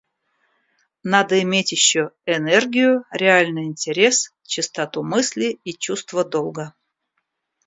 Надо 1.03 1.39
иметь 1.43 1.71
ещё 1.79 2.03
энергию, 2.25 3.05
реальный 3.11 3.65
интерес, 3.67 4.33
чистоту 4.41 5.03
мысли 5.03 5.59
и 5.63 5.73
чувство 5.75 6.23
долга. 6.23 6.73